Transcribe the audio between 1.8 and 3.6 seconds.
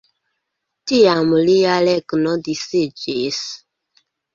regno disiĝis.